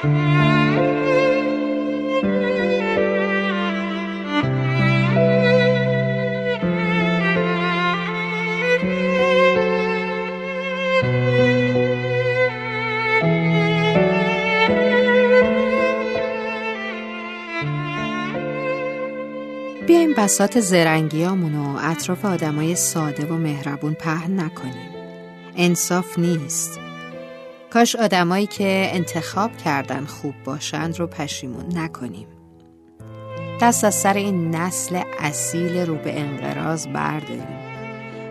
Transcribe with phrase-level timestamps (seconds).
[0.00, 0.12] بیایم
[20.16, 24.90] بسات زرنگیامون و اطراف آدمای ساده و مهربون پهن نکنیم.
[25.56, 26.89] انصاف نیست.
[27.72, 32.26] کاش آدمایی که انتخاب کردن خوب باشند رو پشیمون نکنیم.
[33.60, 37.58] دست از سر این نسل اصیل رو به انقراض برداریم.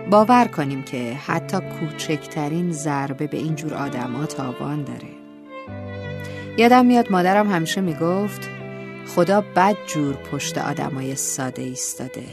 [0.09, 5.09] باور کنیم که حتی کوچکترین ضربه به اینجور آدما تاوان داره.
[6.57, 8.49] یادم میاد مادرم همیشه می‌گفت
[9.15, 12.25] خدا بد جور پشت آدمای ساده ایستاده.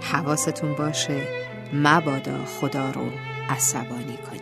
[0.00, 1.20] حواستون باشه
[1.72, 3.06] مبادا خدا رو
[3.50, 4.41] عصبانی کنید.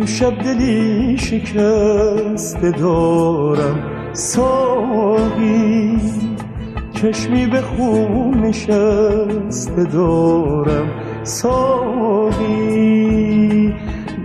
[0.00, 6.00] امشب دلی شکست دارم ساقی.
[6.92, 10.90] چشمی به خون نشست دارم
[11.24, 12.64] ساقی.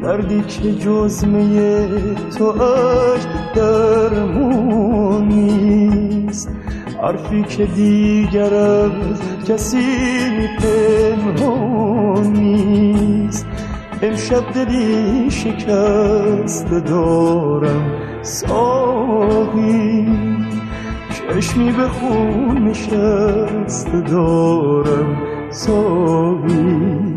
[0.03, 1.87] دردی که جزمه
[2.37, 3.21] تو اش
[3.55, 6.49] درمون نیست
[7.01, 8.91] حرفی که دیگر از
[9.47, 9.77] کسی
[10.37, 11.04] نیست
[14.01, 17.91] امشب دلی شکست دارم
[18.21, 20.07] ساقی.
[21.09, 25.17] چشمی به خون نشست دارم
[25.49, 27.15] ساقی.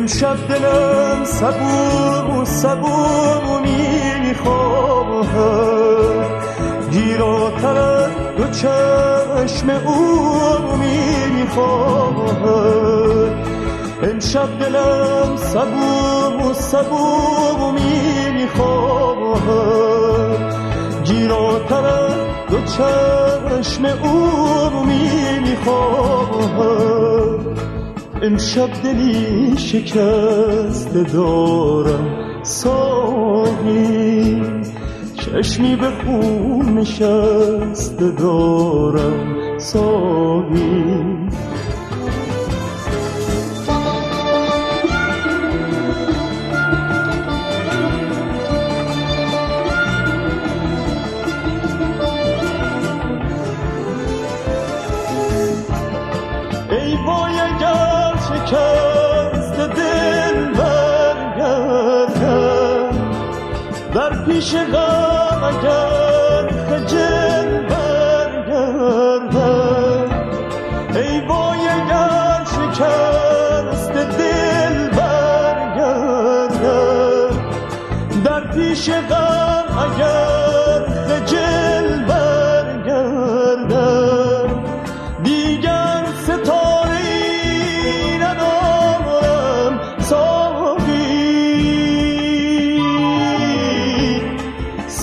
[0.00, 3.60] امشب دلم سبو سبو
[4.24, 5.30] می‌خواهد
[6.90, 10.76] گیراتر از دو چشم او
[11.36, 12.82] می‌خواهد
[14.02, 17.72] امشب دلم سبو سبو
[18.32, 19.50] می‌خواهد
[21.04, 22.14] گیراتر از
[22.50, 24.84] دو چشم او
[25.40, 26.89] می‌خواهد
[28.22, 32.42] امشب دلی شکست دارم.
[32.42, 34.42] ساقی
[35.14, 39.58] چشمی به خون نشست دارم.
[39.58, 40.84] ساقی.
[56.70, 57.49] ای وای
[64.40, 65.09] 适合。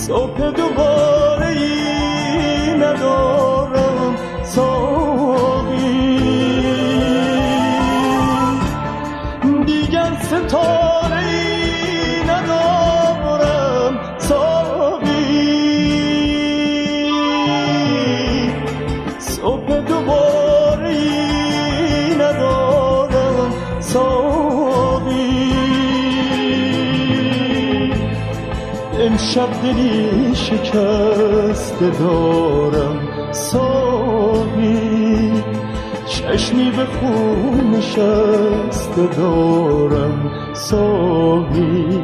[0.08, 3.47] صبح دوباره ای ندارم
[29.18, 35.32] امشب دلی شکسته دارم ساقی
[36.06, 42.00] چشمی به خون نشسته دارم ساقی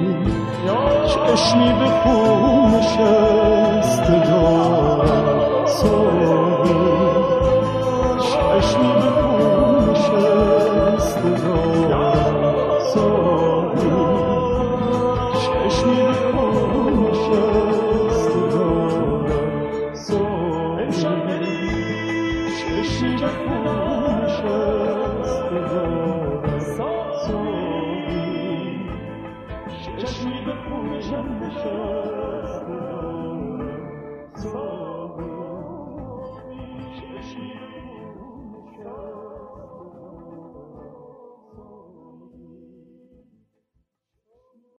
[1.07, 6.94] چشمی به خون نشسته دارم ساقی